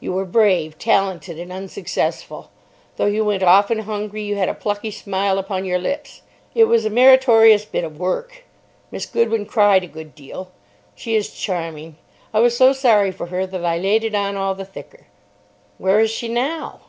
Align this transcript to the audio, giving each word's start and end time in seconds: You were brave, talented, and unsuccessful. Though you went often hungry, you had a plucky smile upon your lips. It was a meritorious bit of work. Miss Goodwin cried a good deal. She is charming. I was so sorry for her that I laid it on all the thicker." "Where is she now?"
You 0.00 0.12
were 0.12 0.24
brave, 0.24 0.76
talented, 0.76 1.38
and 1.38 1.52
unsuccessful. 1.52 2.50
Though 2.96 3.06
you 3.06 3.24
went 3.24 3.44
often 3.44 3.78
hungry, 3.78 4.22
you 4.24 4.34
had 4.34 4.48
a 4.48 4.52
plucky 4.54 4.90
smile 4.90 5.38
upon 5.38 5.64
your 5.64 5.78
lips. 5.78 6.22
It 6.52 6.64
was 6.64 6.84
a 6.84 6.90
meritorious 6.90 7.64
bit 7.64 7.84
of 7.84 7.96
work. 7.96 8.42
Miss 8.90 9.06
Goodwin 9.06 9.46
cried 9.46 9.84
a 9.84 9.86
good 9.86 10.16
deal. 10.16 10.50
She 10.96 11.14
is 11.14 11.30
charming. 11.32 11.94
I 12.34 12.40
was 12.40 12.56
so 12.56 12.72
sorry 12.72 13.12
for 13.12 13.26
her 13.26 13.46
that 13.46 13.64
I 13.64 13.78
laid 13.78 14.02
it 14.02 14.16
on 14.16 14.36
all 14.36 14.56
the 14.56 14.64
thicker." 14.64 15.06
"Where 15.76 16.00
is 16.00 16.10
she 16.10 16.26
now?" 16.26 16.80